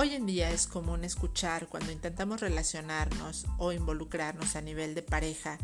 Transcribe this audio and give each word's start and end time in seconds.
Hoy 0.00 0.14
en 0.14 0.26
día 0.26 0.52
es 0.52 0.68
común 0.68 1.02
escuchar 1.02 1.66
cuando 1.66 1.90
intentamos 1.90 2.40
relacionarnos 2.40 3.46
o 3.56 3.72
involucrarnos 3.72 4.54
a 4.54 4.60
nivel 4.60 4.94
de 4.94 5.02
pareja 5.02 5.58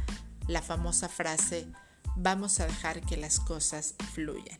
la 0.48 0.60
famosa 0.60 1.08
frase 1.08 1.68
vamos 2.16 2.58
a 2.58 2.66
dejar 2.66 3.00
que 3.02 3.16
las 3.16 3.38
cosas 3.38 3.94
fluyan. 4.12 4.58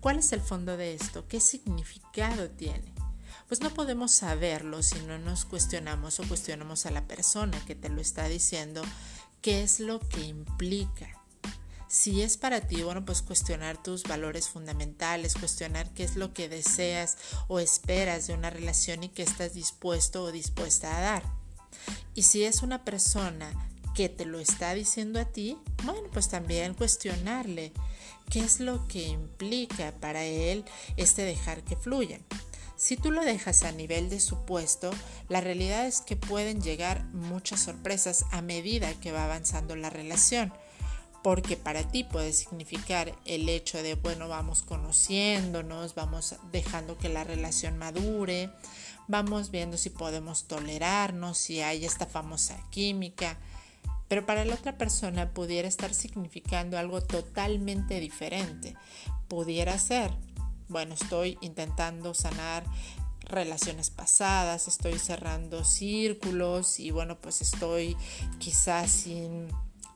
¿Cuál 0.00 0.18
es 0.18 0.32
el 0.32 0.40
fondo 0.40 0.76
de 0.76 0.92
esto? 0.92 1.28
¿Qué 1.28 1.38
significado 1.38 2.50
tiene? 2.50 2.92
Pues 3.46 3.60
no 3.60 3.70
podemos 3.70 4.10
saberlo 4.10 4.82
si 4.82 4.98
no 5.02 5.18
nos 5.18 5.44
cuestionamos 5.44 6.18
o 6.18 6.24
cuestionamos 6.24 6.84
a 6.84 6.90
la 6.90 7.06
persona 7.06 7.64
que 7.66 7.76
te 7.76 7.90
lo 7.90 8.00
está 8.00 8.26
diciendo 8.26 8.82
qué 9.40 9.62
es 9.62 9.78
lo 9.78 10.00
que 10.00 10.22
implica. 10.22 11.23
Si 11.88 12.22
es 12.22 12.36
para 12.36 12.60
ti, 12.60 12.82
bueno, 12.82 13.04
pues 13.04 13.22
cuestionar 13.22 13.82
tus 13.82 14.02
valores 14.04 14.48
fundamentales, 14.48 15.34
cuestionar 15.34 15.92
qué 15.94 16.04
es 16.04 16.16
lo 16.16 16.32
que 16.32 16.48
deseas 16.48 17.16
o 17.46 17.60
esperas 17.60 18.26
de 18.26 18.34
una 18.34 18.50
relación 18.50 19.04
y 19.04 19.10
qué 19.10 19.22
estás 19.22 19.54
dispuesto 19.54 20.24
o 20.24 20.32
dispuesta 20.32 20.96
a 20.96 21.00
dar. 21.00 21.22
Y 22.14 22.22
si 22.22 22.44
es 22.44 22.62
una 22.62 22.84
persona 22.84 23.52
que 23.94 24.08
te 24.08 24.24
lo 24.24 24.40
está 24.40 24.74
diciendo 24.74 25.20
a 25.20 25.24
ti, 25.24 25.56
bueno, 25.84 26.08
pues 26.12 26.28
también 26.28 26.74
cuestionarle 26.74 27.72
qué 28.30 28.40
es 28.40 28.60
lo 28.60 28.86
que 28.88 29.06
implica 29.06 29.92
para 30.00 30.24
él 30.24 30.64
este 30.96 31.22
dejar 31.22 31.62
que 31.62 31.76
fluya. 31.76 32.18
Si 32.76 32.96
tú 32.96 33.12
lo 33.12 33.24
dejas 33.24 33.62
a 33.62 33.70
nivel 33.70 34.10
de 34.10 34.18
supuesto, 34.18 34.90
la 35.28 35.40
realidad 35.40 35.86
es 35.86 36.00
que 36.00 36.16
pueden 36.16 36.60
llegar 36.60 37.04
muchas 37.12 37.60
sorpresas 37.60 38.24
a 38.32 38.42
medida 38.42 38.92
que 38.94 39.12
va 39.12 39.24
avanzando 39.24 39.76
la 39.76 39.90
relación 39.90 40.52
porque 41.24 41.56
para 41.56 41.88
ti 41.88 42.04
puede 42.04 42.34
significar 42.34 43.14
el 43.24 43.48
hecho 43.48 43.82
de, 43.82 43.94
bueno, 43.94 44.28
vamos 44.28 44.60
conociéndonos, 44.60 45.94
vamos 45.94 46.34
dejando 46.52 46.98
que 46.98 47.08
la 47.08 47.24
relación 47.24 47.78
madure, 47.78 48.50
vamos 49.08 49.50
viendo 49.50 49.78
si 49.78 49.88
podemos 49.88 50.44
tolerarnos, 50.44 51.38
si 51.38 51.62
hay 51.62 51.86
esta 51.86 52.04
famosa 52.04 52.58
química, 52.68 53.38
pero 54.06 54.26
para 54.26 54.44
la 54.44 54.54
otra 54.54 54.76
persona 54.76 55.32
pudiera 55.32 55.66
estar 55.66 55.94
significando 55.94 56.76
algo 56.76 57.00
totalmente 57.00 58.00
diferente. 58.00 58.76
Pudiera 59.26 59.78
ser, 59.78 60.10
bueno, 60.68 60.92
estoy 60.92 61.38
intentando 61.40 62.12
sanar 62.12 62.64
relaciones 63.20 63.88
pasadas, 63.88 64.68
estoy 64.68 64.98
cerrando 64.98 65.64
círculos 65.64 66.78
y 66.78 66.90
bueno, 66.90 67.18
pues 67.18 67.40
estoy 67.40 67.96
quizás 68.38 68.90
sin 68.90 69.48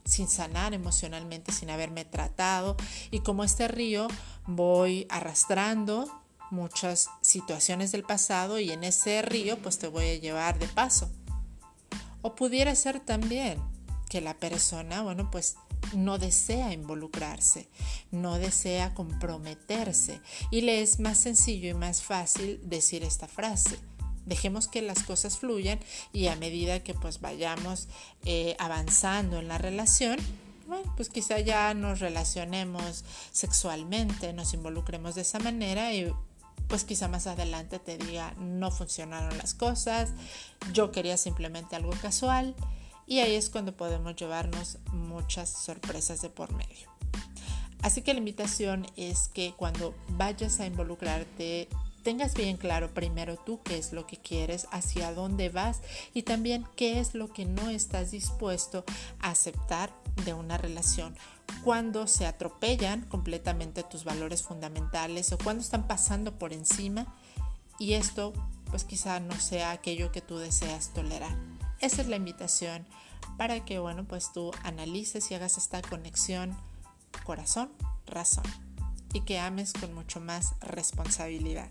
sin 0.08 0.28
sanar 0.28 0.72
emocionalmente, 0.72 1.52
sin 1.52 1.70
haberme 1.70 2.04
tratado. 2.04 2.76
Y 3.10 3.20
como 3.20 3.44
este 3.44 3.68
río 3.68 4.08
voy 4.46 5.06
arrastrando 5.10 6.10
muchas 6.50 7.10
situaciones 7.20 7.92
del 7.92 8.04
pasado 8.04 8.58
y 8.58 8.70
en 8.70 8.84
ese 8.84 9.20
río 9.20 9.58
pues 9.58 9.78
te 9.78 9.86
voy 9.86 10.06
a 10.06 10.16
llevar 10.16 10.58
de 10.58 10.66
paso. 10.68 11.10
O 12.22 12.34
pudiera 12.34 12.74
ser 12.74 13.00
también 13.00 13.62
que 14.08 14.22
la 14.22 14.38
persona, 14.38 15.02
bueno, 15.02 15.30
pues 15.30 15.56
no 15.94 16.18
desea 16.18 16.72
involucrarse, 16.72 17.68
no 18.10 18.38
desea 18.38 18.94
comprometerse 18.94 20.22
y 20.50 20.62
le 20.62 20.80
es 20.80 21.00
más 21.00 21.18
sencillo 21.18 21.68
y 21.68 21.74
más 21.74 22.02
fácil 22.02 22.60
decir 22.64 23.04
esta 23.04 23.28
frase. 23.28 23.78
Dejemos 24.28 24.68
que 24.68 24.82
las 24.82 25.02
cosas 25.02 25.38
fluyan 25.38 25.80
y 26.12 26.28
a 26.28 26.36
medida 26.36 26.82
que 26.82 26.94
pues 26.94 27.20
vayamos 27.20 27.88
eh, 28.24 28.56
avanzando 28.58 29.38
en 29.38 29.48
la 29.48 29.58
relación, 29.58 30.18
bueno, 30.66 30.92
pues 30.96 31.08
quizá 31.08 31.40
ya 31.40 31.72
nos 31.72 32.00
relacionemos 32.00 33.04
sexualmente, 33.32 34.34
nos 34.34 34.52
involucremos 34.52 35.14
de 35.14 35.22
esa 35.22 35.38
manera 35.38 35.94
y 35.94 36.12
pues 36.68 36.84
quizá 36.84 37.08
más 37.08 37.26
adelante 37.26 37.78
te 37.78 37.96
diga 37.96 38.34
no 38.38 38.70
funcionaron 38.70 39.36
las 39.38 39.54
cosas, 39.54 40.10
yo 40.74 40.92
quería 40.92 41.16
simplemente 41.16 41.74
algo 41.74 41.92
casual 42.02 42.54
y 43.06 43.20
ahí 43.20 43.34
es 43.34 43.48
cuando 43.48 43.74
podemos 43.74 44.14
llevarnos 44.16 44.76
muchas 44.92 45.48
sorpresas 45.48 46.20
de 46.20 46.28
por 46.28 46.52
medio. 46.52 46.90
Así 47.80 48.02
que 48.02 48.12
la 48.12 48.18
invitación 48.18 48.86
es 48.96 49.28
que 49.28 49.54
cuando 49.56 49.94
vayas 50.08 50.60
a 50.60 50.66
involucrarte 50.66 51.68
tengas 52.02 52.34
bien 52.34 52.56
claro 52.56 52.92
primero 52.92 53.36
tú 53.36 53.60
qué 53.62 53.78
es 53.78 53.92
lo 53.92 54.06
que 54.06 54.16
quieres, 54.16 54.66
hacia 54.70 55.12
dónde 55.12 55.48
vas 55.48 55.80
y 56.14 56.22
también 56.22 56.66
qué 56.76 57.00
es 57.00 57.14
lo 57.14 57.32
que 57.32 57.44
no 57.44 57.70
estás 57.70 58.10
dispuesto 58.10 58.84
a 59.20 59.30
aceptar 59.30 59.92
de 60.24 60.34
una 60.34 60.58
relación. 60.58 61.16
Cuando 61.64 62.06
se 62.06 62.26
atropellan 62.26 63.02
completamente 63.02 63.82
tus 63.82 64.04
valores 64.04 64.42
fundamentales 64.42 65.32
o 65.32 65.38
cuando 65.38 65.62
están 65.62 65.86
pasando 65.86 66.38
por 66.38 66.52
encima 66.52 67.14
y 67.78 67.94
esto 67.94 68.32
pues 68.70 68.84
quizá 68.84 69.20
no 69.20 69.38
sea 69.40 69.70
aquello 69.70 70.12
que 70.12 70.20
tú 70.20 70.38
deseas 70.38 70.92
tolerar. 70.92 71.36
Esa 71.80 72.02
es 72.02 72.08
la 72.08 72.16
invitación 72.16 72.86
para 73.36 73.64
que 73.64 73.78
bueno 73.78 74.04
pues 74.04 74.32
tú 74.32 74.50
analices 74.62 75.30
y 75.30 75.34
hagas 75.34 75.58
esta 75.58 75.82
conexión 75.82 76.56
corazón, 77.24 77.70
razón 78.06 78.44
y 79.12 79.22
que 79.22 79.38
ames 79.38 79.72
con 79.72 79.94
mucho 79.94 80.20
más 80.20 80.54
responsabilidad. 80.60 81.68